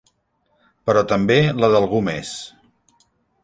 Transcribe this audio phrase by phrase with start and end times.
[0.89, 2.35] Però també la d'algú més.